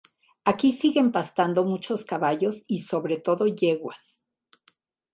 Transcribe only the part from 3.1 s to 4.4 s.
todo yeguas.